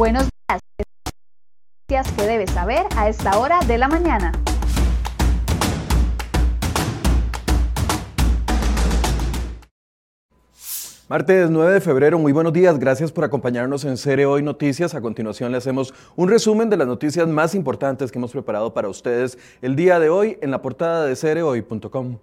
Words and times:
Buenos 0.00 0.22
días. 0.22 0.62
Noticias 1.90 2.16
que 2.16 2.26
debes 2.26 2.50
saber 2.52 2.86
a 2.96 3.10
esta 3.10 3.38
hora 3.38 3.60
de 3.68 3.76
la 3.76 3.86
mañana. 3.86 4.32
Martes 11.06 11.50
9 11.50 11.74
de 11.74 11.80
febrero, 11.82 12.18
muy 12.18 12.32
buenos 12.32 12.54
días, 12.54 12.78
gracias 12.78 13.12
por 13.12 13.24
acompañarnos 13.24 13.84
en 13.84 13.98
Cere 13.98 14.24
Hoy 14.24 14.42
Noticias. 14.42 14.94
A 14.94 15.02
continuación 15.02 15.52
le 15.52 15.58
hacemos 15.58 15.92
un 16.16 16.30
resumen 16.30 16.70
de 16.70 16.78
las 16.78 16.86
noticias 16.86 17.28
más 17.28 17.54
importantes 17.54 18.10
que 18.10 18.16
hemos 18.16 18.32
preparado 18.32 18.72
para 18.72 18.88
ustedes 18.88 19.36
el 19.60 19.76
día 19.76 19.98
de 19.98 20.08
hoy 20.08 20.38
en 20.40 20.50
la 20.50 20.62
portada 20.62 21.04
de 21.04 21.14
cerehoy.com. 21.14 22.16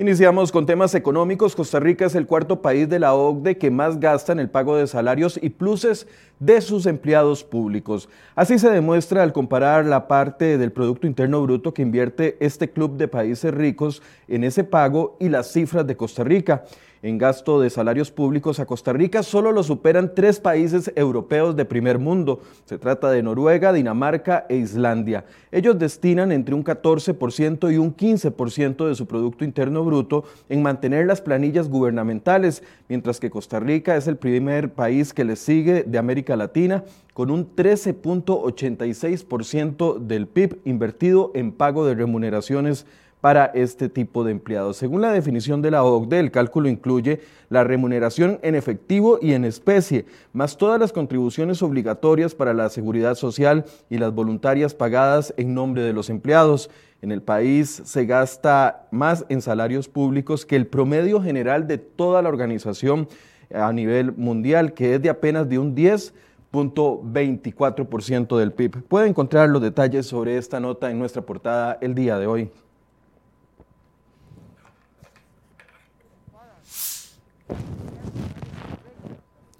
Iniciamos 0.00 0.52
con 0.52 0.64
temas 0.64 0.94
económicos. 0.94 1.56
Costa 1.56 1.80
Rica 1.80 2.06
es 2.06 2.14
el 2.14 2.24
cuarto 2.24 2.62
país 2.62 2.88
de 2.88 3.00
la 3.00 3.14
OCDE 3.14 3.58
que 3.58 3.72
más 3.72 3.98
gasta 3.98 4.30
en 4.30 4.38
el 4.38 4.48
pago 4.48 4.76
de 4.76 4.86
salarios 4.86 5.40
y 5.42 5.50
pluses 5.50 6.06
de 6.38 6.60
sus 6.60 6.86
empleados 6.86 7.42
públicos. 7.42 8.08
Así 8.36 8.60
se 8.60 8.70
demuestra 8.70 9.24
al 9.24 9.32
comparar 9.32 9.86
la 9.86 10.06
parte 10.06 10.56
del 10.56 10.70
Producto 10.70 11.08
Interno 11.08 11.42
Bruto 11.42 11.74
que 11.74 11.82
invierte 11.82 12.36
este 12.38 12.70
club 12.70 12.96
de 12.96 13.08
países 13.08 13.52
ricos 13.52 14.00
en 14.28 14.44
ese 14.44 14.62
pago 14.62 15.16
y 15.18 15.30
las 15.30 15.50
cifras 15.50 15.84
de 15.84 15.96
Costa 15.96 16.22
Rica 16.22 16.62
en 17.02 17.18
gasto 17.18 17.60
de 17.60 17.68
salarios 17.70 18.10
públicos 18.10 18.58
a 18.60 18.66
Costa 18.66 18.92
Rica 18.92 19.22
solo 19.22 19.52
lo 19.52 19.62
superan 19.62 20.14
tres 20.14 20.40
países 20.40 20.92
europeos 20.96 21.56
de 21.56 21.64
primer 21.64 21.98
mundo. 21.98 22.40
Se 22.64 22.76
trata 22.78 23.10
de 23.10 23.22
Noruega, 23.22 23.72
Dinamarca 23.72 24.44
e 24.48 24.56
Islandia. 24.56 25.24
Ellos 25.52 25.78
destinan 25.78 26.32
entre 26.32 26.54
un 26.54 26.64
14% 26.64 27.72
y 27.72 27.78
un 27.78 27.96
15% 27.96 28.88
de 28.88 28.94
su 28.94 29.06
Producto 29.06 29.44
Interno 29.44 29.84
Bruto 29.84 30.24
en 30.48 30.62
mantener 30.62 31.06
las 31.06 31.20
planillas 31.20 31.68
gubernamentales, 31.68 32.62
mientras 32.88 33.20
que 33.20 33.28
Costa 33.30 33.60
Rica 33.60 33.96
es 33.96 34.08
el 34.08 34.16
primer 34.16 34.72
país 34.72 35.12
que 35.12 35.24
le 35.24 35.36
sigue 35.36 35.84
de 35.84 35.98
América 35.98 36.34
Latina 36.36 36.84
con 37.14 37.30
un 37.30 37.54
13.86% 37.56 39.98
del 39.98 40.26
PIB 40.28 40.60
invertido 40.64 41.32
en 41.34 41.52
pago 41.52 41.84
de 41.84 41.96
remuneraciones 41.96 42.86
para 43.20 43.46
este 43.46 43.88
tipo 43.88 44.22
de 44.24 44.32
empleados. 44.32 44.76
Según 44.76 45.00
la 45.00 45.12
definición 45.12 45.62
de 45.62 45.70
la 45.70 45.84
OCDE, 45.84 46.20
el 46.20 46.30
cálculo 46.30 46.68
incluye 46.68 47.20
la 47.48 47.64
remuneración 47.64 48.38
en 48.42 48.54
efectivo 48.54 49.18
y 49.20 49.32
en 49.32 49.44
especie, 49.44 50.06
más 50.32 50.56
todas 50.56 50.78
las 50.78 50.92
contribuciones 50.92 51.60
obligatorias 51.62 52.32
para 52.34 52.54
la 52.54 52.68
seguridad 52.68 53.16
social 53.16 53.64
y 53.90 53.98
las 53.98 54.14
voluntarias 54.14 54.74
pagadas 54.74 55.34
en 55.36 55.54
nombre 55.54 55.82
de 55.82 55.92
los 55.92 56.10
empleados. 56.10 56.70
En 57.00 57.12
el 57.12 57.22
país 57.22 57.80
se 57.84 58.06
gasta 58.06 58.88
más 58.90 59.24
en 59.28 59.40
salarios 59.42 59.88
públicos 59.88 60.46
que 60.46 60.56
el 60.56 60.66
promedio 60.66 61.22
general 61.22 61.66
de 61.66 61.78
toda 61.78 62.22
la 62.22 62.28
organización 62.28 63.08
a 63.54 63.72
nivel 63.72 64.12
mundial, 64.12 64.74
que 64.74 64.94
es 64.94 65.02
de 65.02 65.08
apenas 65.08 65.48
de 65.48 65.58
un 65.58 65.74
10.24% 65.74 68.36
del 68.36 68.52
PIB. 68.52 68.82
Puede 68.82 69.08
encontrar 69.08 69.48
los 69.48 69.62
detalles 69.62 70.04
sobre 70.06 70.36
esta 70.36 70.60
nota 70.60 70.90
en 70.90 70.98
nuestra 70.98 71.22
portada 71.22 71.78
el 71.80 71.94
día 71.94 72.18
de 72.18 72.26
hoy. 72.26 72.50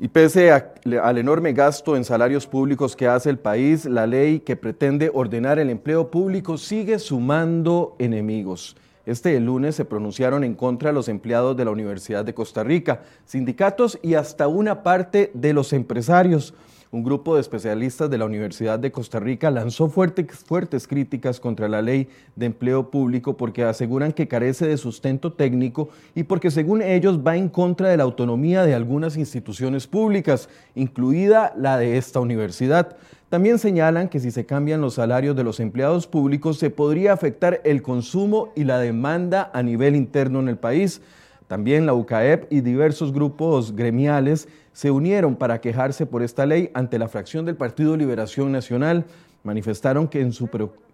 Y 0.00 0.06
pese 0.06 0.52
al 0.52 1.18
enorme 1.18 1.52
gasto 1.52 1.96
en 1.96 2.04
salarios 2.04 2.46
públicos 2.46 2.94
que 2.94 3.08
hace 3.08 3.30
el 3.30 3.38
país, 3.40 3.84
la 3.84 4.06
ley 4.06 4.38
que 4.38 4.54
pretende 4.54 5.10
ordenar 5.12 5.58
el 5.58 5.70
empleo 5.70 6.08
público 6.08 6.56
sigue 6.56 7.00
sumando 7.00 7.96
enemigos. 7.98 8.76
Este 9.06 9.40
lunes 9.40 9.74
se 9.74 9.84
pronunciaron 9.84 10.44
en 10.44 10.54
contra 10.54 10.92
los 10.92 11.08
empleados 11.08 11.56
de 11.56 11.64
la 11.64 11.72
Universidad 11.72 12.24
de 12.24 12.32
Costa 12.32 12.62
Rica, 12.62 13.02
sindicatos 13.24 13.98
y 14.00 14.14
hasta 14.14 14.46
una 14.46 14.84
parte 14.84 15.32
de 15.34 15.52
los 15.52 15.72
empresarios 15.72 16.54
un 16.90 17.04
grupo 17.04 17.34
de 17.34 17.42
especialistas 17.42 18.08
de 18.08 18.16
la 18.16 18.24
Universidad 18.24 18.78
de 18.78 18.90
Costa 18.90 19.20
Rica 19.20 19.50
lanzó 19.50 19.88
fuertes, 19.88 20.88
críticas 20.88 21.38
contra 21.38 21.68
la 21.68 21.82
ley 21.82 22.08
de 22.34 22.46
empleo 22.46 22.90
público 22.90 23.36
porque 23.36 23.64
aseguran 23.64 24.12
que 24.12 24.28
carece 24.28 24.66
de 24.66 24.78
sustento 24.78 25.32
técnico 25.32 25.90
y 26.14 26.22
porque 26.22 26.50
según 26.50 26.80
ellos 26.80 27.20
va 27.26 27.36
en 27.36 27.48
contra 27.48 27.88
de 27.88 27.98
la 27.98 28.04
autonomía 28.04 28.64
de 28.64 28.74
algunas 28.74 29.16
instituciones 29.16 29.86
públicas, 29.86 30.48
incluida 30.74 31.52
la 31.56 31.76
de 31.76 31.98
esta 31.98 32.20
universidad. 32.20 32.96
También 33.28 33.58
señalan 33.58 34.08
que 34.08 34.20
si 34.20 34.30
se 34.30 34.46
cambian 34.46 34.80
los 34.80 34.94
salarios 34.94 35.36
de 35.36 35.44
los 35.44 35.60
empleados 35.60 36.06
públicos 36.06 36.58
se 36.58 36.70
podría 36.70 37.12
afectar 37.12 37.60
el 37.64 37.82
consumo 37.82 38.50
y 38.56 38.64
la 38.64 38.78
demanda 38.78 39.50
a 39.52 39.62
nivel 39.62 39.94
interno 39.94 40.40
en 40.40 40.48
el 40.48 40.56
país. 40.56 41.02
También 41.48 41.86
la 41.86 41.94
UCAEP 41.94 42.52
y 42.52 42.60
diversos 42.60 43.12
grupos 43.12 43.74
gremiales 43.74 44.48
se 44.72 44.90
unieron 44.90 45.34
para 45.34 45.60
quejarse 45.60 46.04
por 46.04 46.22
esta 46.22 46.44
ley 46.44 46.70
ante 46.74 46.98
la 46.98 47.08
fracción 47.08 47.46
del 47.46 47.56
Partido 47.56 47.96
Liberación 47.96 48.52
Nacional. 48.52 49.06
Manifestaron 49.44 50.08
que, 50.08 50.30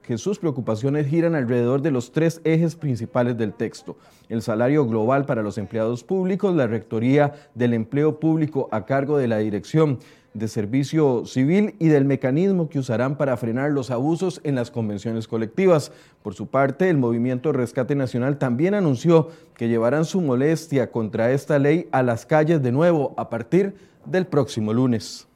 que 0.03 0.17
sus 0.17 0.39
preocupaciones 0.39 1.09
giran 1.09 1.35
alrededor 1.35 1.83
de 1.83 1.91
los 1.91 2.13
tres 2.13 2.41
ejes 2.45 2.77
principales 2.77 3.37
del 3.37 3.53
texto. 3.53 3.97
El 4.29 4.43
salario 4.43 4.87
global 4.87 5.27
para 5.27 5.43
los 5.43 5.59
empleados 5.59 6.05
públicos, 6.05 6.55
la 6.55 6.69
rectoría 6.69 7.35
del 7.57 7.75
empleo 7.75 8.21
público 8.21 8.69
a 8.71 8.87
cargo 8.87 9.19
de 9.19 9.27
la 9.27 9.39
dirección 9.39 9.99
de 10.35 10.49
servicio 10.49 11.25
civil 11.27 11.77
y 11.79 11.89
del 11.89 12.05
mecanismo 12.05 12.69
que 12.69 12.81
usarán 12.81 13.17
para 13.17 13.37
frenar 13.37 13.71
los 13.71 13.93
abusos 13.93 14.41
en 14.43 14.57
las 14.57 14.73
convenciones 14.73 15.29
colectivas. 15.29 15.93
Por 16.23 16.35
su 16.35 16.49
parte, 16.49 16.91
el 16.91 16.99
Movimiento 16.99 17.53
Rescate 17.53 17.95
Nacional 17.95 18.37
también 18.37 18.75
anunció 18.75 19.29
que 19.57 19.69
llevarán 19.69 20.05
su 20.05 20.21
molestia 20.21 20.91
contra 20.91 21.31
esta 21.31 21.61
ley 21.61 21.89
a 21.93 22.03
las 22.03 22.27
calles 22.27 22.61
de 22.63 22.73
nuevo 22.73 23.15
a 23.17 23.31
partir 23.31 23.77
del 24.05 24.27
próximo 24.27 24.73
lunes. 24.73 25.29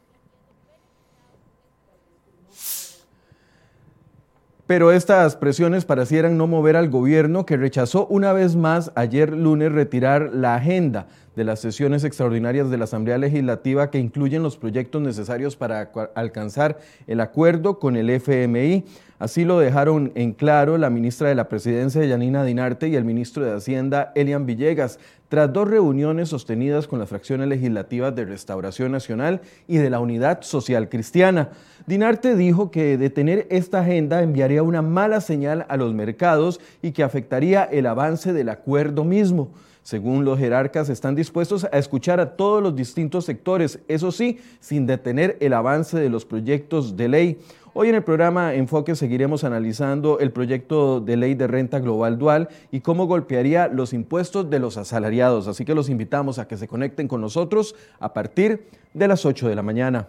Pero 4.67 4.93
estas 4.93 5.35
presiones 5.35 5.87
parecieran 5.87 6.37
no 6.37 6.47
mover 6.47 6.77
al 6.77 6.91
gobierno 6.91 7.47
que 7.47 7.57
rechazó 7.57 8.07
una 8.09 8.35
vez 8.35 8.55
más 8.55 8.93
ayer 8.97 9.33
lunes 9.33 9.73
retirar 9.73 10.31
la 10.35 10.57
agenda 10.57 11.07
de 11.39 11.45
las 11.45 11.61
sesiones 11.61 12.03
extraordinarias 12.03 12.69
de 12.69 12.79
la 12.79 12.85
Asamblea 12.85 13.17
Legislativa 13.17 13.93
que 13.93 14.01
incluyen 14.01 14.43
los 14.43 14.57
proyectos 14.57 15.01
necesarios 15.01 15.55
para 15.55 15.93
alcanzar 16.17 16.81
el 17.07 17.21
acuerdo 17.21 17.79
con 17.79 17.97
el 17.97 18.11
FMI. 18.11 18.85
Así 19.21 19.45
lo 19.45 19.61
dejaron 19.61 20.11
en 20.17 20.33
claro 20.33 20.79
la 20.79 20.91
ministra 20.91 21.29
de 21.29 21.37
la 21.37 21.49
Presidencia, 21.49 22.05
Yanina 22.05 22.43
Dinarte, 22.43 22.89
y 22.89 22.97
el 22.97 23.05
ministro 23.05 23.45
de 23.45 23.53
Hacienda, 23.53 24.11
Elian 24.17 24.47
Villegas, 24.47 24.99
tras 25.29 25.53
dos 25.53 25.69
reuniones 25.69 26.29
sostenidas 26.31 26.89
con 26.89 26.99
las 26.99 27.09
fracciones 27.09 27.47
legislativas 27.47 28.17
de 28.17 28.25
Restauración 28.25 28.91
Nacional 28.91 29.41
y 29.69 29.77
de 29.77 29.91
la 29.91 30.01
Unidad 30.01 30.43
Social 30.43 30.89
Cristiana. 30.89 31.51
Dinarte 31.87 32.35
dijo 32.35 32.73
que 32.73 32.99
detener 32.99 33.47
esta 33.49 33.83
agenda 33.83 34.23
enviaría 34.23 34.65
una 34.65 34.83
mala 34.83 35.21
señal 35.21 35.67
a 35.69 35.77
los 35.77 35.95
mercados 35.95 36.61
y 36.83 36.91
que 36.91 37.05
afectaría 37.05 37.63
el 37.63 37.87
avance 37.87 38.33
del 38.33 38.49
acuerdo 38.49 39.05
mismo. 39.05 39.51
Según 39.89 40.27
los 40.27 40.39
jerarcas, 40.39 40.91
están 40.91 41.15
dispuestos 41.15 41.65
a 41.65 41.79
escuchar 41.79 42.21
a 42.21 42.37
todos 42.37 42.63
los 42.63 42.77
distintos 42.77 43.25
sectores, 43.25 43.79
eso 43.89 44.13
sí, 44.13 44.39
sin 44.61 44.85
detener 44.87 45.39
el 45.41 45.55
avance 45.55 45.99
de 45.99 46.11
los 46.11 46.27
proyectos 46.27 46.99
de 46.99 47.09
ley. 47.09 47.39
Hoy 47.73 47.89
en 47.89 47.95
el 47.95 48.05
programa 48.05 48.53
Enfoque 48.53 48.95
seguiremos 48.95 49.45
analizando 49.45 50.19
el 50.19 50.31
proyecto 50.31 51.01
de 51.01 51.17
ley 51.17 51.35
de 51.35 51.47
renta 51.47 51.79
global 51.79 52.19
dual 52.19 52.51
y 52.71 52.81
cómo 52.81 53.07
golpearía 53.07 53.69
los 53.69 53.95
impuestos 53.95 54.51
de 54.51 54.59
los 54.59 54.77
asalariados. 54.77 55.49
Así 55.49 55.65
que 55.65 55.75
los 55.75 55.89
invitamos 55.89 56.39
a 56.39 56.47
que 56.47 56.59
se 56.59 56.69
conecten 56.69 57.09
con 57.09 57.23
nosotros 57.23 57.75
a 57.99 58.13
partir 58.13 58.69
de 58.93 59.09
las 59.09 59.25
8 59.25 59.49
de 59.49 59.55
la 59.55 59.63
mañana. 59.63 60.07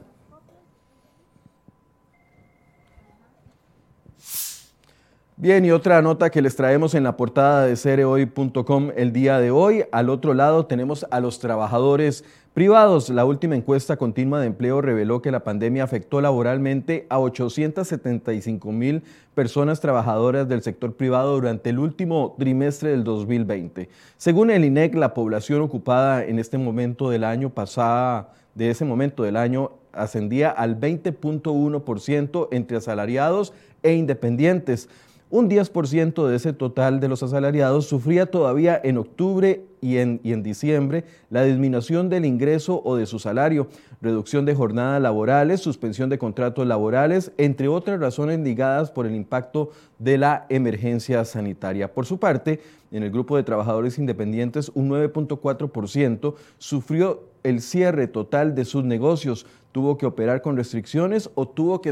Bien, 5.42 5.64
y 5.64 5.72
otra 5.72 6.02
nota 6.02 6.32
que 6.32 6.42
les 6.42 6.58
traemos 6.58 6.94
en 6.96 7.04
la 7.06 7.16
portada 7.16 7.66
de 7.66 7.78
cerehoy.com 7.78 8.92
el 8.98 9.14
día 9.14 9.40
de 9.40 9.52
hoy. 9.52 9.86
Al 9.94 10.10
otro 10.10 10.34
lado 10.34 10.66
tenemos 10.66 11.06
a 11.12 11.22
los 11.22 11.40
trabajadores 11.40 12.26
privados. 12.54 13.08
La 13.08 13.24
última 13.24 13.56
encuesta 13.56 13.96
continua 13.96 14.42
de 14.42 14.48
empleo 14.48 14.82
reveló 14.82 15.22
que 15.22 15.32
la 15.32 15.46
pandemia 15.46 15.86
afectó 15.86 16.20
laboralmente 16.20 17.08
a 17.08 17.22
875 17.22 18.70
mil 18.74 19.02
personas 19.34 19.80
trabajadoras 19.80 20.50
del 20.50 20.62
sector 20.62 20.98
privado 20.98 21.36
durante 21.36 21.70
el 21.70 21.80
último 21.80 22.36
trimestre 22.38 22.90
del 22.90 23.06
2020. 23.06 23.88
Según 24.18 24.52
el 24.52 24.66
INEC, 24.66 24.94
la 24.96 25.14
población 25.14 25.62
ocupada 25.62 26.26
en 26.26 26.38
este 26.38 26.58
momento 26.58 27.10
del 27.10 27.24
año 27.24 27.50
pasada, 27.50 28.34
de 28.56 28.72
ese 28.72 28.84
momento 28.84 29.24
del 29.24 29.38
año, 29.38 29.72
ascendía 29.94 30.50
al 30.50 30.78
20.1% 30.78 32.50
entre 32.52 32.76
asalariados 32.76 33.54
e 33.84 33.94
independientes 33.94 34.90
Un 35.32 35.48
10% 35.48 36.26
de 36.26 36.36
ese 36.36 36.54
total 36.54 37.00
de 37.00 37.08
los 37.08 37.22
asalariados 37.22 37.86
sufría 37.86 38.26
todavía 38.26 38.82
en 38.84 38.98
octubre 38.98 39.64
y 39.80 39.98
en, 39.98 40.20
diciembre 40.42 41.06
la 41.30 41.44
disminución 41.44 42.10
del 42.10 42.26
ingreso 42.26 42.82
o 42.84 42.96
de 42.96 43.06
su 43.06 43.20
salario, 43.20 43.68
reducción 44.02 44.46
de 44.46 44.56
jornadas 44.56 45.00
laborales, 45.00 45.62
suspensión 45.62 46.10
de 46.10 46.18
contratos 46.18 46.66
laborales, 46.66 47.32
entre 47.38 47.68
otras 47.68 48.00
razones 48.00 48.40
ligadas 48.40 48.90
por 48.90 49.06
el 49.06 49.14
impacto 49.14 49.70
de 50.00 50.18
la 50.18 50.48
emergencia 50.50 51.24
sanitaria. 51.26 51.94
Por 51.94 52.08
su 52.08 52.18
parte, 52.18 52.60
en 52.92 53.04
el 53.04 53.12
grupo 53.12 53.38
de 53.38 53.44
trabajadores 53.44 54.00
independientes, 54.00 54.72
un 54.74 54.90
9.4% 54.90 56.34
sufrió 56.58 57.30
el 57.44 57.62
cierre 57.62 58.08
total 58.08 58.56
de 58.56 58.66
sus 58.66 58.84
negocios, 58.84 59.46
tuvo 59.72 59.98
que 59.98 60.06
operar 60.06 60.42
con 60.42 60.58
restricciones 60.58 61.30
o 61.36 61.48
tuvo 61.48 61.82
que 61.82 61.92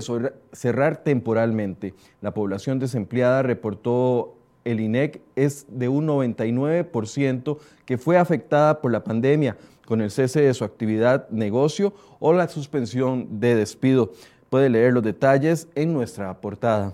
cerrar 0.52 1.04
temporalmente. 1.04 1.94
La 2.22 2.34
población 2.34 2.80
desempleada 2.80 3.44
reportó 3.44 4.38
el 4.68 4.82
INEC 4.82 5.22
es 5.36 5.66
de 5.70 5.88
un 5.88 6.08
99% 6.08 7.58
que 7.86 7.98
fue 7.98 8.18
afectada 8.18 8.82
por 8.82 8.92
la 8.92 9.04
pandemia 9.04 9.58
con 9.86 10.02
el 10.02 10.12
cese 10.12 10.42
de 10.42 10.54
su 10.54 10.66
actividad, 10.66 11.30
negocio 11.30 11.94
o 12.20 12.34
la 12.34 12.50
suspensión 12.50 13.40
de 13.40 13.56
despido. 13.56 14.12
Puede 14.50 14.70
leer 14.70 14.92
los 14.92 15.04
detalles 15.04 15.70
en 15.76 15.94
nuestra 15.94 16.42
portada. 16.42 16.94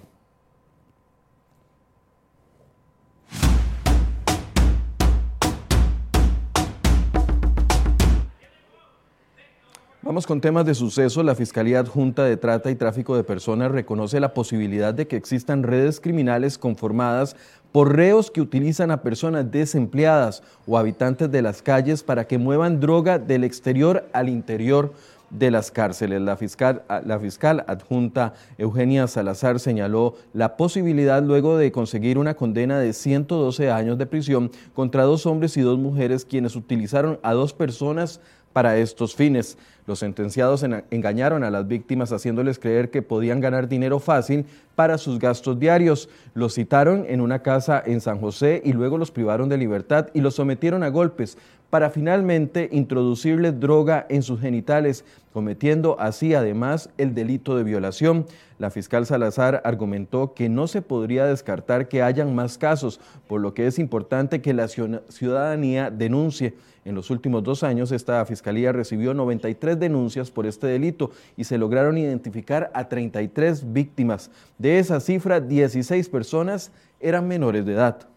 Con 10.13 10.41
temas 10.41 10.67
de 10.67 10.75
suceso. 10.75 11.23
La 11.23 11.33
Fiscalía 11.33 11.79
Adjunta 11.79 12.23
de 12.23 12.37
Trata 12.37 12.69
y 12.69 12.75
Tráfico 12.75 13.15
de 13.15 13.23
Personas 13.23 13.71
reconoce 13.71 14.19
la 14.19 14.35
posibilidad 14.35 14.93
de 14.93 15.07
que 15.07 15.15
existan 15.15 15.63
redes 15.63 15.99
criminales 15.99 16.59
conformadas 16.59 17.35
por 17.71 17.95
reos 17.95 18.29
que 18.29 18.39
utilizan 18.39 18.91
a 18.91 19.01
personas 19.01 19.49
desempleadas 19.49 20.43
o 20.67 20.77
habitantes 20.77 21.31
de 21.31 21.41
las 21.41 21.63
calles 21.63 22.03
para 22.03 22.27
que 22.27 22.37
muevan 22.37 22.79
droga 22.79 23.17
del 23.17 23.43
exterior 23.43 24.07
al 24.13 24.29
interior 24.29 24.93
de 25.31 25.49
las 25.49 25.71
cárceles. 25.71 26.21
La 26.21 26.37
fiscal, 26.37 26.83
la 27.05 27.19
fiscal 27.19 27.65
adjunta 27.67 28.35
Eugenia 28.59 29.07
Salazar 29.07 29.59
señaló 29.59 30.13
la 30.31 30.57
posibilidad 30.57 31.23
luego 31.23 31.57
de 31.57 31.71
conseguir 31.71 32.19
una 32.19 32.35
condena 32.35 32.77
de 32.77 32.93
112 32.93 33.71
años 33.71 33.97
de 33.97 34.05
prisión 34.05 34.51
contra 34.75 35.03
dos 35.03 35.25
hombres 35.25 35.57
y 35.57 35.61
dos 35.61 35.79
mujeres 35.79 36.23
quienes 36.23 36.55
utilizaron 36.55 37.19
a 37.23 37.33
dos 37.33 37.53
personas 37.53 38.21
para 38.53 38.77
estos 38.77 39.15
fines. 39.15 39.57
Los 39.85 39.99
sentenciados 39.99 40.63
engañaron 40.91 41.43
a 41.43 41.51
las 41.51 41.67
víctimas 41.67 42.13
haciéndoles 42.13 42.57
creer 42.57 42.89
que 42.89 43.01
podían 43.01 43.41
ganar 43.41 43.67
dinero 43.67 43.99
fácil 43.99 44.45
para 44.75 44.97
sus 44.97 45.19
gastos 45.19 45.59
diarios. 45.59 46.07
Los 46.33 46.53
citaron 46.53 47.05
en 47.09 47.19
una 47.19 47.39
casa 47.39 47.83
en 47.85 47.99
San 47.99 48.19
José 48.19 48.61
y 48.63 48.71
luego 48.71 48.97
los 48.97 49.11
privaron 49.11 49.49
de 49.49 49.57
libertad 49.57 50.07
y 50.13 50.21
los 50.21 50.35
sometieron 50.35 50.83
a 50.83 50.89
golpes 50.89 51.37
para 51.73 51.89
finalmente 51.89 52.69
introducirles 52.71 53.59
droga 53.59 54.05
en 54.07 54.21
sus 54.21 54.39
genitales, 54.39 55.03
cometiendo 55.33 55.99
así 55.99 56.35
además 56.35 56.91
el 56.99 57.15
delito 57.15 57.57
de 57.57 57.63
violación. 57.63 58.27
La 58.59 58.69
fiscal 58.69 59.07
Salazar 59.07 59.59
argumentó 59.65 60.35
que 60.35 60.49
no 60.49 60.67
se 60.67 60.83
podría 60.83 61.25
descartar 61.25 61.87
que 61.87 62.03
hayan 62.03 62.35
más 62.35 62.59
casos, 62.59 62.99
por 63.27 63.41
lo 63.41 63.55
que 63.55 63.65
es 63.65 63.79
importante 63.79 64.39
que 64.39 64.53
la 64.53 64.67
ciudadanía 64.67 65.89
denuncie. 65.89 66.53
En 66.85 66.93
los 66.93 67.09
últimos 67.09 67.43
dos 67.43 67.63
años, 67.63 67.91
esta 67.91 68.23
fiscalía 68.27 68.71
recibió 68.71 69.15
93 69.15 69.79
denuncias 69.79 70.29
por 70.29 70.45
este 70.45 70.67
delito 70.67 71.09
y 71.35 71.45
se 71.45 71.57
lograron 71.57 71.97
identificar 71.97 72.69
a 72.75 72.87
33 72.87 73.73
víctimas. 73.73 74.29
De 74.59 74.77
esa 74.77 74.99
cifra, 74.99 75.39
16 75.39 76.07
personas 76.09 76.71
eran 76.99 77.27
menores 77.27 77.65
de 77.65 77.73
edad. 77.73 78.12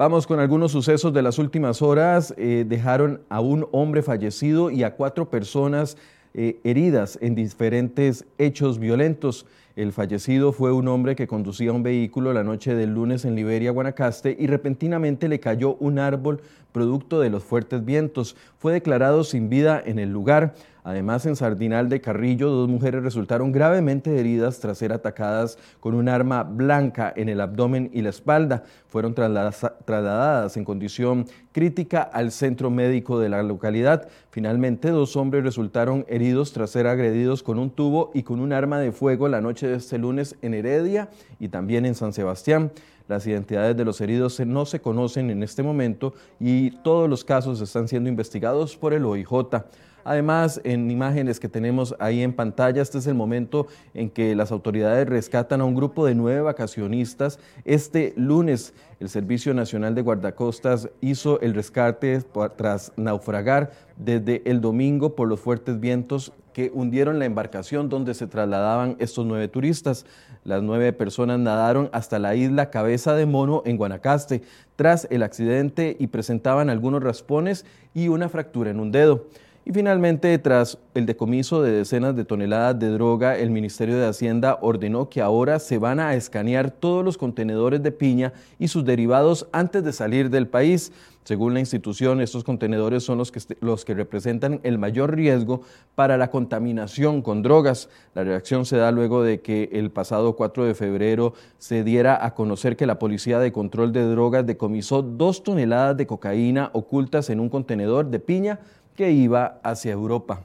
Vamos 0.00 0.26
con 0.26 0.40
algunos 0.40 0.72
sucesos 0.72 1.12
de 1.12 1.20
las 1.20 1.38
últimas 1.38 1.82
horas. 1.82 2.32
Eh, 2.38 2.64
dejaron 2.66 3.20
a 3.28 3.40
un 3.40 3.68
hombre 3.70 4.02
fallecido 4.02 4.70
y 4.70 4.82
a 4.82 4.94
cuatro 4.96 5.28
personas 5.28 5.98
eh, 6.32 6.58
heridas 6.64 7.18
en 7.20 7.34
diferentes 7.34 8.24
hechos 8.38 8.78
violentos. 8.78 9.44
El 9.76 9.92
fallecido 9.92 10.52
fue 10.54 10.72
un 10.72 10.88
hombre 10.88 11.16
que 11.16 11.26
conducía 11.26 11.74
un 11.74 11.82
vehículo 11.82 12.32
la 12.32 12.42
noche 12.42 12.74
del 12.74 12.94
lunes 12.94 13.26
en 13.26 13.34
Liberia, 13.34 13.72
Guanacaste, 13.72 14.34
y 14.40 14.46
repentinamente 14.46 15.28
le 15.28 15.38
cayó 15.38 15.74
un 15.80 15.98
árbol 15.98 16.40
producto 16.72 17.20
de 17.20 17.28
los 17.28 17.44
fuertes 17.44 17.84
vientos. 17.84 18.36
Fue 18.56 18.72
declarado 18.72 19.22
sin 19.22 19.50
vida 19.50 19.82
en 19.84 19.98
el 19.98 20.10
lugar. 20.10 20.54
Además, 20.84 21.26
en 21.26 21.36
Sardinal 21.36 21.88
de 21.88 22.00
Carrillo, 22.00 22.50
dos 22.50 22.68
mujeres 22.68 23.02
resultaron 23.02 23.52
gravemente 23.52 24.18
heridas 24.18 24.60
tras 24.60 24.78
ser 24.78 24.92
atacadas 24.92 25.58
con 25.80 25.94
un 25.94 26.08
arma 26.08 26.42
blanca 26.42 27.12
en 27.14 27.28
el 27.28 27.40
abdomen 27.40 27.90
y 27.92 28.02
la 28.02 28.10
espalda. 28.10 28.64
Fueron 28.88 29.14
trasladadas 29.14 30.56
en 30.56 30.64
condición 30.64 31.26
crítica 31.52 32.02
al 32.02 32.32
centro 32.32 32.70
médico 32.70 33.18
de 33.18 33.28
la 33.28 33.42
localidad. 33.42 34.08
Finalmente, 34.30 34.90
dos 34.90 35.16
hombres 35.16 35.44
resultaron 35.44 36.04
heridos 36.08 36.52
tras 36.52 36.70
ser 36.70 36.86
agredidos 36.86 37.42
con 37.42 37.58
un 37.58 37.70
tubo 37.70 38.10
y 38.14 38.22
con 38.22 38.40
un 38.40 38.52
arma 38.52 38.78
de 38.78 38.92
fuego 38.92 39.28
la 39.28 39.40
noche 39.40 39.66
de 39.66 39.76
este 39.76 39.98
lunes 39.98 40.36
en 40.42 40.54
Heredia 40.54 41.08
y 41.38 41.48
también 41.48 41.86
en 41.86 41.94
San 41.94 42.12
Sebastián. 42.12 42.72
Las 43.10 43.26
identidades 43.26 43.76
de 43.76 43.84
los 43.84 44.00
heridos 44.00 44.38
no 44.38 44.64
se 44.64 44.80
conocen 44.80 45.30
en 45.30 45.42
este 45.42 45.64
momento 45.64 46.14
y 46.38 46.70
todos 46.70 47.10
los 47.10 47.24
casos 47.24 47.60
están 47.60 47.88
siendo 47.88 48.08
investigados 48.08 48.76
por 48.76 48.94
el 48.94 49.04
OIJ. 49.04 49.64
Además, 50.04 50.60
en 50.62 50.88
imágenes 50.92 51.40
que 51.40 51.48
tenemos 51.48 51.92
ahí 51.98 52.22
en 52.22 52.32
pantalla, 52.32 52.80
este 52.80 52.98
es 52.98 53.08
el 53.08 53.14
momento 53.14 53.66
en 53.94 54.10
que 54.10 54.36
las 54.36 54.52
autoridades 54.52 55.08
rescatan 55.08 55.60
a 55.60 55.64
un 55.64 55.74
grupo 55.74 56.06
de 56.06 56.14
nueve 56.14 56.40
vacacionistas. 56.42 57.40
Este 57.64 58.14
lunes, 58.16 58.74
el 59.00 59.08
Servicio 59.08 59.54
Nacional 59.54 59.96
de 59.96 60.02
Guardacostas 60.02 60.88
hizo 61.00 61.40
el 61.40 61.54
rescate 61.54 62.22
tras 62.56 62.92
naufragar 62.96 63.72
desde 63.96 64.48
el 64.48 64.60
domingo 64.60 65.16
por 65.16 65.26
los 65.26 65.40
fuertes 65.40 65.80
vientos 65.80 66.32
que 66.52 66.70
hundieron 66.74 67.18
la 67.18 67.24
embarcación 67.24 67.88
donde 67.88 68.14
se 68.14 68.26
trasladaban 68.26 68.96
estos 68.98 69.26
nueve 69.26 69.48
turistas. 69.48 70.06
Las 70.44 70.62
nueve 70.62 70.92
personas 70.92 71.38
nadaron 71.38 71.90
hasta 71.92 72.18
la 72.18 72.34
isla 72.34 72.70
Cabeza 72.70 73.14
de 73.14 73.26
Mono 73.26 73.62
en 73.64 73.76
Guanacaste 73.76 74.42
tras 74.76 75.06
el 75.10 75.22
accidente 75.22 75.96
y 75.98 76.06
presentaban 76.06 76.70
algunos 76.70 77.02
raspones 77.02 77.66
y 77.94 78.08
una 78.08 78.28
fractura 78.28 78.70
en 78.70 78.80
un 78.80 78.92
dedo. 78.92 79.26
Y 79.70 79.72
finalmente, 79.72 80.36
tras 80.38 80.78
el 80.94 81.06
decomiso 81.06 81.62
de 81.62 81.70
decenas 81.70 82.16
de 82.16 82.24
toneladas 82.24 82.76
de 82.80 82.88
droga, 82.88 83.38
el 83.38 83.50
Ministerio 83.50 83.96
de 83.98 84.08
Hacienda 84.08 84.58
ordenó 84.62 85.08
que 85.08 85.20
ahora 85.20 85.60
se 85.60 85.78
van 85.78 86.00
a 86.00 86.16
escanear 86.16 86.72
todos 86.72 87.04
los 87.04 87.16
contenedores 87.16 87.80
de 87.80 87.92
piña 87.92 88.32
y 88.58 88.66
sus 88.66 88.84
derivados 88.84 89.46
antes 89.52 89.84
de 89.84 89.92
salir 89.92 90.28
del 90.28 90.48
país. 90.48 90.90
Según 91.22 91.54
la 91.54 91.60
institución, 91.60 92.20
estos 92.20 92.42
contenedores 92.42 93.04
son 93.04 93.18
los 93.18 93.30
que, 93.30 93.40
los 93.60 93.84
que 93.84 93.94
representan 93.94 94.58
el 94.64 94.78
mayor 94.78 95.14
riesgo 95.14 95.60
para 95.94 96.16
la 96.16 96.32
contaminación 96.32 97.22
con 97.22 97.42
drogas. 97.42 97.88
La 98.14 98.24
reacción 98.24 98.66
se 98.66 98.76
da 98.76 98.90
luego 98.90 99.22
de 99.22 99.40
que 99.40 99.68
el 99.72 99.92
pasado 99.92 100.34
4 100.34 100.64
de 100.64 100.74
febrero 100.74 101.34
se 101.58 101.84
diera 101.84 102.24
a 102.24 102.34
conocer 102.34 102.76
que 102.76 102.86
la 102.86 102.98
Policía 102.98 103.38
de 103.38 103.52
Control 103.52 103.92
de 103.92 104.02
Drogas 104.02 104.46
decomisó 104.46 105.02
dos 105.02 105.44
toneladas 105.44 105.96
de 105.96 106.08
cocaína 106.08 106.70
ocultas 106.72 107.30
en 107.30 107.38
un 107.38 107.50
contenedor 107.50 108.06
de 108.06 108.18
piña 108.18 108.58
que 109.00 109.10
iba 109.10 109.58
hacia 109.62 109.92
Europa. 109.92 110.40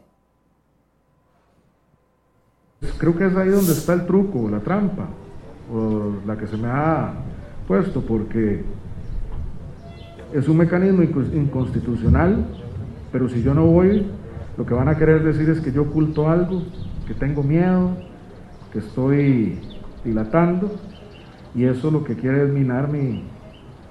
Creo 2.98 3.14
que 3.18 3.26
es 3.26 3.36
ahí 3.36 3.50
donde 3.50 3.74
está 3.74 3.92
el 3.92 4.06
truco, 4.06 4.48
la 4.50 4.62
trampa, 4.62 5.10
o 5.70 6.14
la 6.26 6.38
que 6.38 6.48
se 6.48 6.56
me 6.56 6.70
ha 6.70 7.16
puesto, 7.68 8.00
porque 8.00 8.64
es 10.32 10.48
un 10.48 10.56
mecanismo 10.56 11.04
inconstitucional, 11.04 12.46
pero 13.12 13.28
si 13.28 13.44
yo 13.44 13.54
no 13.54 13.66
voy, 13.66 14.08
lo 14.56 14.66
que 14.66 14.74
van 14.74 14.88
a 14.88 14.98
querer 14.98 15.22
decir 15.22 15.50
es 15.50 15.60
que 15.60 15.74
yo 15.74 15.82
oculto 15.82 16.30
algo, 16.30 16.64
que 17.06 17.14
tengo 17.14 17.44
miedo, 17.44 17.90
que 18.72 18.80
estoy 18.80 19.60
dilatando, 20.06 20.72
y 21.54 21.66
eso 21.66 21.92
lo 21.92 22.06
que 22.06 22.16
quiere 22.16 22.46
es 22.46 22.50
minar 22.54 22.88
mi, 22.88 23.26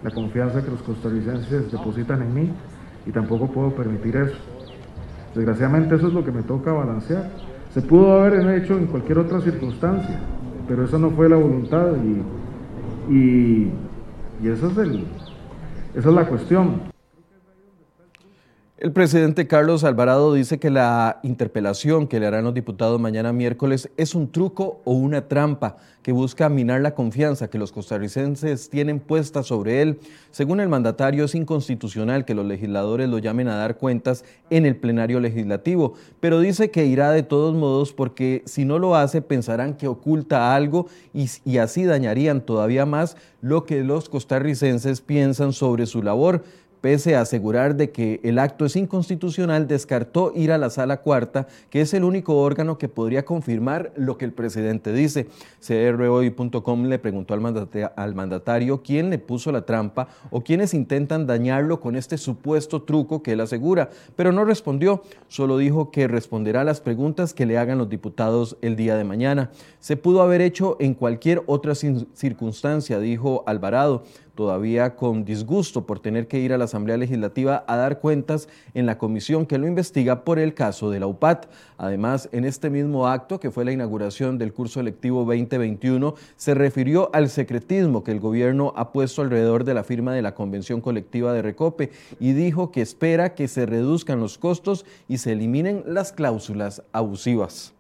la 0.03 0.11
confianza 0.11 0.65
que 0.65 0.71
los 0.71 0.81
costarricenses 0.81 1.71
depositan 1.71 2.23
en 2.23 2.33
mí, 2.35 2.51
y 3.05 3.11
tampoco 3.11 3.49
puedo 3.49 3.75
permitir 3.75 4.17
eso. 4.17 4.54
Desgraciadamente 5.35 5.97
eso 5.97 6.09
es 6.09 6.15
lo 6.15 6.25
que 6.25 6.33
me 6.33 6.43
toca 6.43 6.73
balancear. 6.73 7.31
Se 7.73 7.83
pudo 7.83 8.21
haber 8.21 8.63
hecho 8.63 8.79
en 8.79 8.87
cualquier 8.87 9.19
otra 9.19 9.41
circunstancia, 9.41 10.21
pero 10.69 10.85
esa 10.85 10.99
no 10.99 11.11
fue 11.11 11.29
la 11.29 11.37
voluntad 11.37 11.89
y, 13.11 13.69
esa 14.47 14.67
es 15.95 16.07
la 16.07 16.27
cuestión. 16.27 16.94
El 18.85 18.93
presidente 18.93 19.47
Carlos 19.47 19.83
Alvarado 19.83 20.35
dice 20.35 20.59
que 20.59 20.69
la 20.69 21.19
interpelación 21.23 22.07
que 22.07 22.21
le 22.21 22.27
harán 22.27 22.45
los 22.45 22.53
diputados 22.53 23.01
mañana 23.01 23.33
miércoles 23.33 23.89
es 23.97 24.15
un 24.15 24.31
truco 24.31 24.83
o 24.85 24.93
una 24.93 25.27
trampa 25.27 25.79
que 26.03 26.13
busca 26.13 26.51
minar 26.51 26.83
la 26.83 26.95
confianza 26.95 27.49
que 27.49 27.57
los 27.57 27.73
costarricenses 27.73 28.69
tienen 28.69 29.01
puesta 29.01 29.43
sobre 29.43 29.81
él. 29.81 30.01
Según 30.31 30.61
el 30.61 30.69
mandatario, 30.69 31.25
es 31.25 31.35
inconstitucional 31.35 32.27
que 32.27 32.35
los 32.35 32.45
legisladores 32.45 33.09
lo 33.09 33.17
llamen 33.17 33.49
a 33.49 33.57
dar 33.57 33.79
cuentas 33.79 34.23
en 34.51 34.67
el 34.67 34.77
plenario 34.77 35.19
legislativo, 35.19 35.95
pero 36.21 36.41
dice 36.41 36.71
que 36.71 36.85
irá 36.85 37.11
de 37.11 37.23
todos 37.23 37.55
modos 37.55 37.95
porque 37.95 38.43
si 38.45 38.67
no 38.67 38.79
lo 38.79 38.97
hace 38.97 39.23
pensarán 39.23 39.79
que 39.79 39.89
oculta 39.89 40.55
algo 40.55 40.89
y, 41.15 41.31
y 41.47 41.57
así 41.57 41.85
dañarían 41.85 42.43
todavía 42.43 42.85
más 42.85 43.17
lo 43.41 43.65
que 43.65 43.83
los 43.83 44.11
costarricenses 44.11 45.01
piensan 45.01 45.55
sobre 45.55 45.87
su 45.87 46.03
labor 46.03 46.45
pese 46.85 47.17
a 47.17 47.23
asegurar 47.23 47.77
de 47.77 47.93
que 47.93 48.21
el 48.25 48.39
acto 48.39 48.67
es 48.67 48.77
inconstitucional, 48.77 49.67
descartó 49.67 50.35
ir 50.37 50.53
a 50.53 50.59
la 50.59 50.69
sala 50.69 50.99
cuarta, 50.99 51.47
que 51.71 51.81
es 51.81 51.95
el 51.95 52.05
único 52.05 52.37
órgano 52.37 52.77
que 52.77 52.91
podría 52.91 53.25
confirmar 53.25 53.91
lo 53.97 54.19
que 54.19 54.27
el 54.27 54.35
presidente 54.35 54.93
dice. 54.93 55.29
CROI.com 55.67 56.85
le 56.85 56.99
preguntó 56.99 57.33
al 57.33 58.15
mandatario 58.15 58.83
quién 58.83 59.09
le 59.09 59.19
puso 59.19 59.51
la 59.51 59.65
trampa 59.65 60.09
o 60.29 60.43
quiénes 60.43 60.75
intentan 60.75 61.27
dañarlo 61.27 61.81
con 61.81 61.97
este 61.97 62.19
supuesto 62.19 62.83
truco 62.83 63.23
que 63.23 63.33
él 63.33 63.41
asegura, 63.41 63.89
pero 64.15 64.31
no 64.33 64.45
respondió, 64.45 65.05
solo 65.29 65.57
dijo 65.57 65.91
que 65.91 66.07
responderá 66.07 66.61
a 66.61 66.65
las 66.65 66.83
preguntas 66.83 67.33
que 67.33 67.47
le 67.47 67.57
hagan 67.57 67.79
los 67.79 67.89
diputados 67.89 68.59
el 68.61 68.77
día 68.77 68.95
de 68.97 69.05
mañana. 69.05 69.51
Se 69.81 69.97
pudo 69.97 70.21
haber 70.21 70.43
hecho 70.43 70.77
en 70.81 70.93
cualquier 70.93 71.45
otra 71.47 71.75
circunstancia, 71.75 72.99
dijo 72.99 73.43
Alvarado 73.47 74.05
todavía 74.35 74.97
con 74.97 75.25
disgusto 75.25 75.87
por 75.87 76.01
tener 76.01 76.27
que 76.27 76.39
ir 76.39 76.53
a 76.53 76.59
la 76.59 76.65
Asamblea 76.65 76.97
Legislativa 76.97 77.65
a 77.67 77.77
dar 77.77 78.01
cuentas 78.01 78.49
en 78.75 78.87
la 78.87 78.99
comisión 78.99 79.47
que 79.47 79.59
lo 79.59 79.67
investiga 79.67 80.25
por 80.25 80.39
el 80.39 80.55
caso 80.55 80.91
de 80.91 81.01
la 81.01 81.07
UPAT. 81.07 81.47
Además, 81.79 82.29
en 82.33 82.45
este 82.45 82.71
mismo 82.71 83.09
acto, 83.09 83.41
que 83.41 83.51
fue 83.51 83.65
la 83.65 83.73
inauguración 83.73 84.39
del 84.39 84.53
curso 84.53 84.81
electivo 84.81 85.25
2021, 85.25 86.15
se 86.37 86.55
refirió 86.55 87.11
al 87.13 87.29
secretismo 87.29 88.05
que 88.05 88.13
el 88.13 88.21
gobierno 88.21 88.73
ha 88.77 88.93
puesto 88.93 89.23
alrededor 89.23 89.65
de 89.65 89.75
la 89.75 89.85
firma 89.85 90.13
de 90.15 90.23
la 90.23 90.35
Convención 90.35 90.81
Colectiva 90.81 91.33
de 91.33 91.43
Recope 91.43 91.91
y 92.21 92.33
dijo 92.33 92.71
que 92.71 92.83
espera 92.83 93.35
que 93.35 93.49
se 93.49 93.67
reduzcan 93.67 94.21
los 94.21 94.39
costos 94.39 94.85
y 95.09 95.19
se 95.19 95.33
eliminen 95.33 95.85
las 95.87 96.13
cláusulas 96.13 96.83
abusivas. 96.93 97.74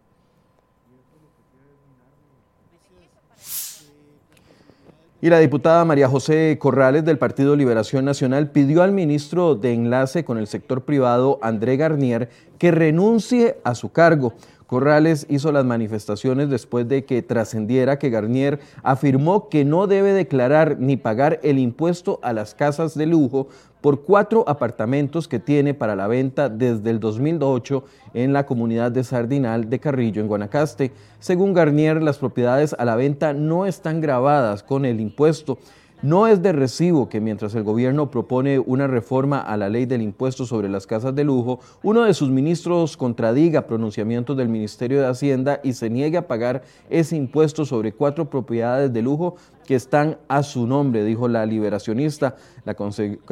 Y 5.24 5.30
la 5.30 5.38
diputada 5.38 5.86
María 5.86 6.06
José 6.06 6.58
Corrales 6.60 7.02
del 7.02 7.16
Partido 7.16 7.56
Liberación 7.56 8.04
Nacional 8.04 8.50
pidió 8.50 8.82
al 8.82 8.92
ministro 8.92 9.54
de 9.54 9.72
Enlace 9.72 10.22
con 10.22 10.36
el 10.36 10.46
sector 10.46 10.82
privado, 10.82 11.38
André 11.40 11.78
Garnier, 11.78 12.28
que 12.58 12.70
renuncie 12.70 13.56
a 13.64 13.74
su 13.74 13.90
cargo. 13.90 14.34
Corrales 14.74 15.24
hizo 15.30 15.52
las 15.52 15.64
manifestaciones 15.64 16.50
después 16.50 16.88
de 16.88 17.04
que 17.04 17.22
trascendiera 17.22 17.96
que 18.00 18.10
Garnier 18.10 18.58
afirmó 18.82 19.48
que 19.48 19.64
no 19.64 19.86
debe 19.86 20.12
declarar 20.12 20.80
ni 20.80 20.96
pagar 20.96 21.38
el 21.44 21.60
impuesto 21.60 22.18
a 22.24 22.32
las 22.32 22.56
casas 22.56 22.98
de 22.98 23.06
lujo 23.06 23.46
por 23.80 24.02
cuatro 24.02 24.42
apartamentos 24.48 25.28
que 25.28 25.38
tiene 25.38 25.74
para 25.74 25.94
la 25.94 26.08
venta 26.08 26.48
desde 26.48 26.90
el 26.90 26.98
2008 26.98 27.84
en 28.14 28.32
la 28.32 28.46
comunidad 28.46 28.90
de 28.90 29.04
Sardinal 29.04 29.70
de 29.70 29.78
Carrillo, 29.78 30.20
en 30.20 30.26
Guanacaste. 30.26 30.90
Según 31.20 31.54
Garnier, 31.54 32.02
las 32.02 32.18
propiedades 32.18 32.74
a 32.76 32.84
la 32.84 32.96
venta 32.96 33.32
no 33.32 33.66
están 33.66 34.00
grabadas 34.00 34.64
con 34.64 34.86
el 34.86 35.00
impuesto. 35.00 35.56
No 36.04 36.26
es 36.26 36.42
de 36.42 36.52
recibo 36.52 37.08
que 37.08 37.22
mientras 37.22 37.54
el 37.54 37.62
gobierno 37.62 38.10
propone 38.10 38.58
una 38.58 38.86
reforma 38.86 39.40
a 39.40 39.56
la 39.56 39.70
ley 39.70 39.86
del 39.86 40.02
impuesto 40.02 40.44
sobre 40.44 40.68
las 40.68 40.86
casas 40.86 41.14
de 41.14 41.24
lujo, 41.24 41.60
uno 41.82 42.02
de 42.02 42.12
sus 42.12 42.28
ministros 42.28 42.98
contradiga 42.98 43.66
pronunciamientos 43.66 44.36
del 44.36 44.50
Ministerio 44.50 45.00
de 45.00 45.06
Hacienda 45.06 45.60
y 45.64 45.72
se 45.72 45.88
niegue 45.88 46.18
a 46.18 46.28
pagar 46.28 46.62
ese 46.90 47.16
impuesto 47.16 47.64
sobre 47.64 47.94
cuatro 47.94 48.28
propiedades 48.28 48.92
de 48.92 49.00
lujo 49.00 49.36
que 49.66 49.76
están 49.76 50.18
a 50.28 50.42
su 50.42 50.66
nombre, 50.66 51.04
dijo 51.04 51.26
la 51.26 51.46
liberacionista. 51.46 52.36
La, 52.66 52.76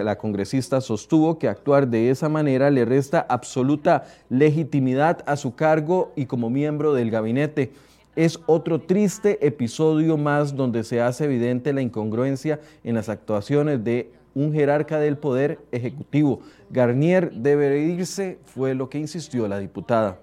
la, 0.03 0.17
congresista 0.17 0.81
sostuvo 0.81 1.39
que 1.39 1.49
actuar 1.49 1.89
de 1.89 2.09
esa 2.09 2.31
manera 2.31 2.71
le 2.71 2.87
resta 2.87 3.27
absoluta 3.29 4.05
legitimidad 4.31 5.23
a 5.27 5.37
su 5.37 5.55
cargo 5.55 6.13
y 6.17 6.25
como 6.25 6.49
miembro 6.49 6.95
del 6.95 7.11
gabinete 7.11 7.71
es 8.17 8.39
otro 8.47 8.81
triste 8.81 9.47
episodio 9.47 10.17
más 10.17 10.55
donde 10.55 10.85
se 10.85 11.01
hace 11.01 11.25
evidente 11.25 11.73
la 11.73 11.83
incongruencia 11.83 12.61
en 12.85 12.95
las 12.95 13.09
actuaciones 13.09 13.83
de 13.83 14.11
un 14.35 14.53
jerarca 14.53 14.99
del 14.99 15.19
poder 15.19 15.59
ejecutivo. 15.73 16.41
Garnier 16.71 17.33
debe 17.33 17.81
irse, 17.81 18.39
fue 18.45 18.75
lo 18.75 18.89
que 18.89 18.99
insistió 18.99 19.49
la 19.49 19.59
diputada. 19.59 20.19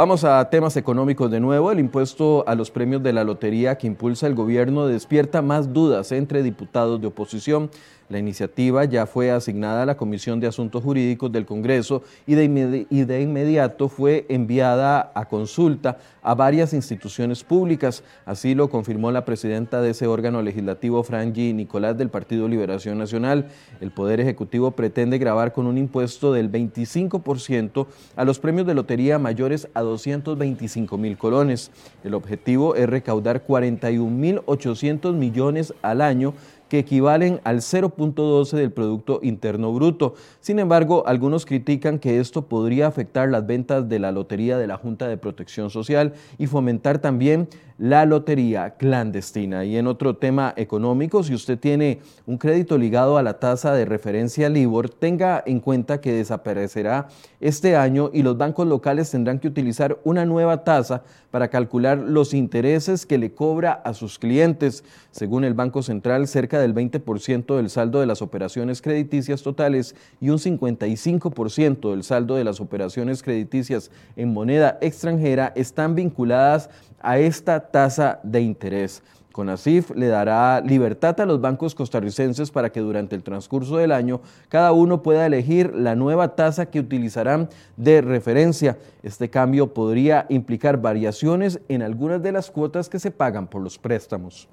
Vamos 0.00 0.24
a 0.24 0.48
temas 0.48 0.78
económicos 0.78 1.30
de 1.30 1.40
nuevo. 1.40 1.70
El 1.70 1.78
impuesto 1.78 2.42
a 2.48 2.54
los 2.54 2.70
premios 2.70 3.02
de 3.02 3.12
la 3.12 3.22
lotería 3.22 3.76
que 3.76 3.86
impulsa 3.86 4.26
el 4.26 4.34
gobierno 4.34 4.86
despierta 4.86 5.42
más 5.42 5.74
dudas 5.74 6.10
entre 6.10 6.42
diputados 6.42 7.02
de 7.02 7.08
oposición. 7.08 7.68
La 8.10 8.18
iniciativa 8.18 8.84
ya 8.84 9.06
fue 9.06 9.30
asignada 9.30 9.84
a 9.84 9.86
la 9.86 9.96
Comisión 9.96 10.40
de 10.40 10.48
Asuntos 10.48 10.82
Jurídicos 10.82 11.30
del 11.30 11.46
Congreso 11.46 12.02
y 12.26 12.34
de, 12.34 13.20
inmediato 13.20 13.88
fue 13.88 14.26
enviada 14.28 15.12
a 15.14 15.26
consulta 15.26 15.96
a 16.20 16.34
varias 16.34 16.72
instituciones 16.72 17.44
públicas. 17.44 18.02
Así 18.26 18.56
lo 18.56 18.68
confirmó 18.68 19.12
la 19.12 19.24
presidenta 19.24 19.80
de 19.80 19.90
ese 19.90 20.08
órgano 20.08 20.42
legislativo, 20.42 21.04
Franji 21.04 21.52
Nicolás, 21.52 21.96
del 21.96 22.08
Partido 22.08 22.48
Liberación 22.48 22.98
Nacional. 22.98 23.46
El 23.80 23.92
Poder 23.92 24.18
Ejecutivo 24.18 24.72
pretende 24.72 25.18
grabar 25.18 25.52
con 25.52 25.68
un 25.68 25.78
impuesto 25.78 26.32
del 26.32 26.50
25% 26.50 27.86
a 28.16 28.24
los 28.24 28.40
premios 28.40 28.66
de 28.66 28.74
lotería 28.74 29.20
mayores 29.20 29.68
a 29.72 29.82
225 29.82 30.98
mil 30.98 31.16
colones. 31.16 31.70
El 32.02 32.14
objetivo 32.14 32.74
es 32.74 32.88
recaudar 32.88 33.44
41 33.44 34.10
mil 34.10 34.40
800 34.46 35.14
millones 35.14 35.72
al 35.80 36.00
año 36.00 36.34
que 36.70 36.78
equivalen 36.78 37.40
al 37.44 37.58
0.12 37.58 38.56
del 38.56 38.70
Producto 38.70 39.20
Interno 39.22 39.72
Bruto. 39.74 40.14
Sin 40.40 40.58
embargo, 40.58 41.02
algunos 41.06 41.44
critican 41.44 41.98
que 41.98 42.20
esto 42.20 42.46
podría 42.46 42.86
afectar 42.86 43.28
las 43.28 43.46
ventas 43.46 43.88
de 43.88 43.98
la 43.98 44.12
lotería 44.12 44.56
de 44.56 44.68
la 44.68 44.78
Junta 44.78 45.08
de 45.08 45.18
Protección 45.18 45.68
Social 45.68 46.14
y 46.38 46.46
fomentar 46.46 47.00
también 47.00 47.48
la 47.80 48.04
lotería 48.04 48.74
clandestina. 48.76 49.64
Y 49.64 49.78
en 49.78 49.86
otro 49.86 50.14
tema 50.14 50.52
económico, 50.56 51.22
si 51.22 51.34
usted 51.34 51.58
tiene 51.58 52.00
un 52.26 52.36
crédito 52.36 52.76
ligado 52.76 53.16
a 53.16 53.22
la 53.22 53.40
tasa 53.40 53.72
de 53.72 53.86
referencia 53.86 54.50
LIBOR, 54.50 54.90
tenga 54.90 55.42
en 55.46 55.60
cuenta 55.60 56.00
que 56.00 56.12
desaparecerá 56.12 57.08
este 57.40 57.76
año 57.76 58.10
y 58.12 58.22
los 58.22 58.36
bancos 58.36 58.66
locales 58.66 59.10
tendrán 59.10 59.38
que 59.38 59.48
utilizar 59.48 59.98
una 60.04 60.26
nueva 60.26 60.62
tasa 60.62 61.02
para 61.30 61.48
calcular 61.48 61.96
los 61.96 62.34
intereses 62.34 63.06
que 63.06 63.16
le 63.16 63.32
cobra 63.32 63.72
a 63.72 63.94
sus 63.94 64.18
clientes. 64.18 64.84
Según 65.10 65.44
el 65.44 65.54
Banco 65.54 65.82
Central, 65.82 66.28
cerca 66.28 66.59
del 66.60 66.74
20% 66.74 67.56
del 67.56 67.70
saldo 67.70 68.00
de 68.00 68.06
las 68.06 68.22
operaciones 68.22 68.80
crediticias 68.82 69.42
totales 69.42 69.94
y 70.20 70.30
un 70.30 70.38
55% 70.38 71.90
del 71.90 72.04
saldo 72.04 72.36
de 72.36 72.44
las 72.44 72.60
operaciones 72.60 73.22
crediticias 73.22 73.90
en 74.16 74.32
moneda 74.32 74.78
extranjera 74.80 75.52
están 75.56 75.94
vinculadas 75.94 76.70
a 77.00 77.18
esta 77.18 77.70
tasa 77.70 78.20
de 78.22 78.42
interés. 78.42 79.02
CONACIF 79.32 79.92
le 79.96 80.08
dará 80.08 80.60
libertad 80.60 81.20
a 81.20 81.26
los 81.26 81.40
bancos 81.40 81.74
costarricenses 81.74 82.50
para 82.50 82.70
que 82.70 82.80
durante 82.80 83.14
el 83.14 83.22
transcurso 83.22 83.76
del 83.76 83.92
año 83.92 84.20
cada 84.48 84.72
uno 84.72 85.02
pueda 85.02 85.26
elegir 85.26 85.74
la 85.74 85.94
nueva 85.94 86.34
tasa 86.34 86.66
que 86.66 86.80
utilizarán 86.80 87.48
de 87.76 88.00
referencia. 88.00 88.78
Este 89.02 89.30
cambio 89.30 89.72
podría 89.72 90.26
implicar 90.28 90.80
variaciones 90.80 91.60
en 91.68 91.82
algunas 91.82 92.22
de 92.22 92.32
las 92.32 92.50
cuotas 92.50 92.88
que 92.88 92.98
se 92.98 93.10
pagan 93.10 93.46
por 93.46 93.62
los 93.62 93.78
préstamos. 93.78 94.48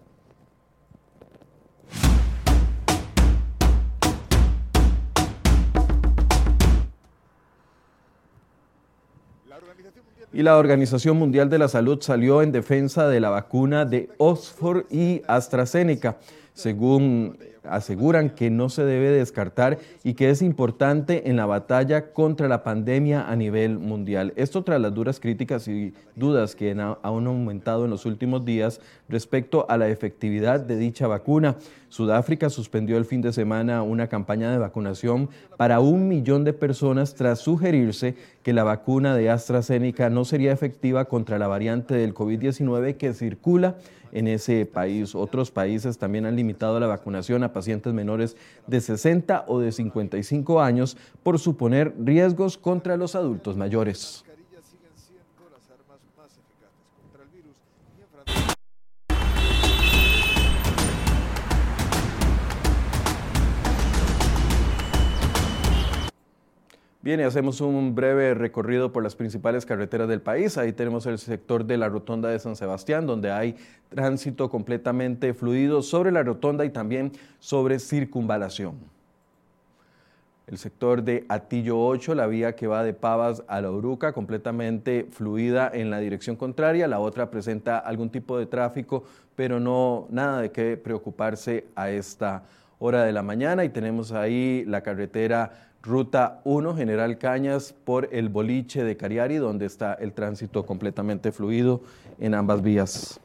Y 10.38 10.44
la 10.44 10.56
Organización 10.58 11.17
Mundial 11.17 11.50
de 11.50 11.58
la 11.58 11.67
Salud 11.67 12.00
salió 12.00 12.44
en 12.44 12.51
defensa 12.51 13.08
de 13.08 13.20
la 13.20 13.32
vacuna 13.32 13.86
de 13.86 14.08
Oxford 14.20 14.86
y 14.91 15.24
AstraZeneca. 15.27 16.17
según 16.53 17.39
aseguran 17.69 18.29
que 18.29 18.50
no 18.50 18.69
se 18.69 18.83
debe 18.83 19.12
descartar 19.12 19.79
y 20.03 20.13
que 20.13 20.29
es 20.29 20.41
importante 20.41 21.29
en 21.29 21.36
la 21.36 21.45
batalla 21.45 22.12
contra 22.13 22.47
la 22.47 22.63
pandemia 22.63 23.29
a 23.29 23.36
nivel 23.36 23.79
mundial. 23.79 24.33
Esto 24.36 24.63
tras 24.63 24.81
las 24.81 24.93
duras 24.93 25.19
críticas 25.19 25.67
y 25.67 25.93
dudas 26.15 26.55
que 26.55 26.71
han 26.71 26.79
aumentado 26.79 27.86
en 27.86 27.91
los 27.91 28.05
últimos 28.05 28.45
días 28.45 28.81
respecto 29.09 29.65
a 29.69 29.77
la 29.77 29.89
efectividad 29.89 30.59
de 30.59 30.77
dicha 30.77 31.07
vacuna. 31.07 31.55
Sudáfrica 31.89 32.50
suspendió 32.50 32.97
el 32.97 33.05
fin 33.05 33.21
de 33.21 33.31
semana 33.31 33.81
una 33.81 34.07
campaña 34.07 34.51
de 34.51 34.57
vacunación 34.57 35.29
para 35.55 35.79
un 35.79 36.07
millón 36.07 36.43
de 36.43 36.53
personas 36.53 37.15
tras 37.15 37.39
sugerirse 37.39 38.15
que 38.43 38.53
la 38.53 38.63
vacuna 38.63 39.15
de 39.15 39.29
AstraZeneca 39.29 40.09
no 40.09 40.25
sería 40.25 40.51
efectiva 40.51 41.05
contra 41.05 41.39
la 41.39 41.47
variante 41.47 41.95
del 41.95 42.13
COVID-19 42.13 42.97
que 42.97 43.13
circula 43.13 43.75
en 44.12 44.27
ese 44.27 44.65
país. 44.65 45.15
Otros 45.15 45.51
países 45.51 45.97
también 45.97 46.25
han 46.25 46.36
limitado 46.36 46.79
la 46.79 46.88
vacunación 46.88 47.43
a 47.43 47.53
pacientes 47.57 47.91
menores 47.91 48.37
de 48.67 48.79
60 48.79 49.45
o 49.47 49.59
de 49.59 49.71
55 49.71 50.61
años 50.61 50.95
por 51.23 51.39
suponer 51.39 51.95
riesgos 51.97 52.55
contra 52.55 52.97
los 52.97 53.15
adultos 53.15 53.57
mayores. 53.57 54.26
Bien, 67.07 67.21
y 67.21 67.23
hacemos 67.23 67.61
un 67.61 67.95
breve 67.95 68.33
recorrido 68.33 68.91
por 68.91 69.01
las 69.01 69.15
principales 69.15 69.65
carreteras 69.65 70.09
del 70.09 70.19
país. 70.19 70.57
Ahí 70.57 70.73
tenemos 70.73 71.05
el 71.05 71.17
sector 71.17 71.63
de 71.63 71.77
la 71.77 71.87
rotonda 71.87 72.27
de 72.27 72.37
San 72.37 72.57
Sebastián, 72.57 73.07
donde 73.07 73.31
hay 73.31 73.55
tránsito 73.87 74.49
completamente 74.49 75.33
fluido 75.33 75.81
sobre 75.81 76.11
la 76.11 76.21
rotonda 76.21 76.65
y 76.65 76.69
también 76.69 77.13
sobre 77.39 77.79
circunvalación. 77.79 78.75
El 80.47 80.57
sector 80.57 81.01
de 81.01 81.25
Atillo 81.29 81.79
8, 81.79 82.13
la 82.13 82.27
vía 82.27 82.57
que 82.57 82.67
va 82.67 82.83
de 82.83 82.93
Pavas 82.93 83.41
a 83.47 83.61
la 83.61 83.71
Uruca, 83.71 84.11
completamente 84.11 85.07
fluida 85.09 85.71
en 85.73 85.89
la 85.89 85.99
dirección 85.99 86.35
contraria. 86.35 86.89
La 86.89 86.99
otra 86.99 87.31
presenta 87.31 87.77
algún 87.77 88.09
tipo 88.09 88.37
de 88.37 88.47
tráfico, 88.47 89.05
pero 89.33 89.61
no 89.61 90.07
nada 90.09 90.41
de 90.41 90.51
qué 90.51 90.75
preocuparse 90.75 91.67
a 91.73 91.89
esta 91.89 92.43
hora 92.79 93.05
de 93.05 93.13
la 93.13 93.23
mañana. 93.23 93.63
Y 93.63 93.69
tenemos 93.69 94.11
ahí 94.11 94.65
la 94.67 94.81
carretera 94.81 95.67
Ruta 95.88 96.41
1, 96.44 96.75
General 96.75 97.17
Cañas, 97.17 97.74
por 97.86 98.10
el 98.12 98.27
boliche 98.27 98.84
de 98.84 98.98
Cariari, 98.98 99.38
donde 99.38 99.65
está 99.65 99.94
el 99.94 100.12
tránsito 100.12 100.65
completamente 100.65 101.32
fluido 101.32 101.82
en 102.20 102.34
ambas 102.34 102.62
vías. 102.62 103.22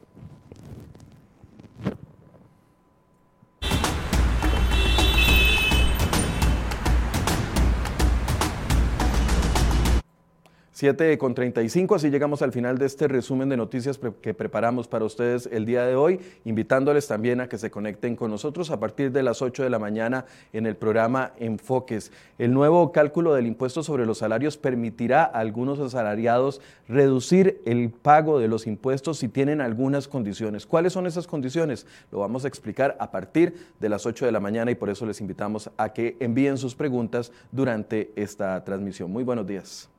7 10.82 11.16
con 11.16 11.32
35, 11.32 11.94
así 11.94 12.10
llegamos 12.10 12.42
al 12.42 12.50
final 12.50 12.76
de 12.76 12.86
este 12.86 13.06
resumen 13.06 13.48
de 13.48 13.56
noticias 13.56 14.00
que 14.20 14.34
preparamos 14.34 14.88
para 14.88 15.04
ustedes 15.04 15.48
el 15.52 15.64
día 15.64 15.86
de 15.86 15.94
hoy, 15.94 16.18
invitándoles 16.44 17.06
también 17.06 17.40
a 17.40 17.48
que 17.48 17.56
se 17.56 17.70
conecten 17.70 18.16
con 18.16 18.32
nosotros 18.32 18.68
a 18.72 18.80
partir 18.80 19.12
de 19.12 19.22
las 19.22 19.42
8 19.42 19.62
de 19.62 19.70
la 19.70 19.78
mañana 19.78 20.24
en 20.52 20.66
el 20.66 20.74
programa 20.74 21.34
Enfoques. 21.38 22.10
El 22.36 22.52
nuevo 22.52 22.90
cálculo 22.90 23.32
del 23.32 23.46
impuesto 23.46 23.84
sobre 23.84 24.06
los 24.06 24.18
salarios 24.18 24.56
permitirá 24.56 25.22
a 25.22 25.38
algunos 25.38 25.78
asalariados 25.78 26.60
reducir 26.88 27.62
el 27.64 27.90
pago 27.90 28.40
de 28.40 28.48
los 28.48 28.66
impuestos 28.66 29.18
si 29.18 29.28
tienen 29.28 29.60
algunas 29.60 30.08
condiciones. 30.08 30.66
¿Cuáles 30.66 30.94
son 30.94 31.06
esas 31.06 31.28
condiciones? 31.28 31.86
Lo 32.10 32.18
vamos 32.18 32.44
a 32.44 32.48
explicar 32.48 32.96
a 32.98 33.12
partir 33.12 33.54
de 33.78 33.88
las 33.88 34.04
8 34.04 34.26
de 34.26 34.32
la 34.32 34.40
mañana 34.40 34.72
y 34.72 34.74
por 34.74 34.90
eso 34.90 35.06
les 35.06 35.20
invitamos 35.20 35.70
a 35.76 35.92
que 35.92 36.16
envíen 36.18 36.58
sus 36.58 36.74
preguntas 36.74 37.30
durante 37.52 38.10
esta 38.16 38.64
transmisión. 38.64 39.12
Muy 39.12 39.22
buenos 39.22 39.46
días. 39.46 39.91